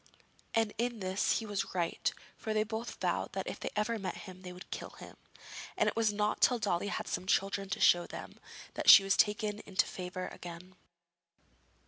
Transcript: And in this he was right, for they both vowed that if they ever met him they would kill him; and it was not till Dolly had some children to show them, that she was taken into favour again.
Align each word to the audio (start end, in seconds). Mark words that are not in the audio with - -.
And 0.55 0.73
in 0.79 0.99
this 0.99 1.37
he 1.37 1.45
was 1.45 1.75
right, 1.75 2.11
for 2.35 2.55
they 2.55 2.63
both 2.63 2.99
vowed 2.99 3.33
that 3.33 3.45
if 3.45 3.59
they 3.59 3.69
ever 3.75 3.99
met 3.99 4.17
him 4.25 4.41
they 4.41 4.51
would 4.51 4.71
kill 4.71 4.89
him; 4.97 5.15
and 5.77 5.87
it 5.87 5.95
was 5.95 6.11
not 6.11 6.41
till 6.41 6.57
Dolly 6.57 6.87
had 6.87 7.07
some 7.07 7.27
children 7.27 7.69
to 7.69 7.79
show 7.79 8.07
them, 8.07 8.39
that 8.73 8.89
she 8.89 9.03
was 9.03 9.15
taken 9.15 9.59
into 9.59 9.85
favour 9.85 10.27
again. 10.29 10.73